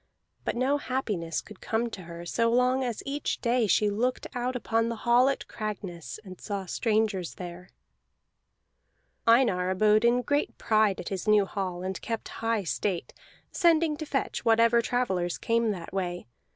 [0.45, 4.55] But no happiness could come to her so long as each day she looked out
[4.55, 7.69] upon the hall at Cragness, and saw strangers there.
[9.27, 13.13] Einar abode in great pride at his new hall, and kept high state,
[13.51, 16.25] sending to fetch whatever travellers came that way.